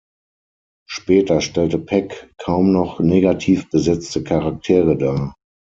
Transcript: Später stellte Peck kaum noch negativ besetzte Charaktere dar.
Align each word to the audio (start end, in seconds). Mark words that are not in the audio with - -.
Später 0.89 1.41
stellte 1.41 1.77
Peck 1.77 2.33
kaum 2.39 2.71
noch 2.71 2.99
negativ 2.99 3.69
besetzte 3.69 4.23
Charaktere 4.23 4.97
dar. 4.97 5.35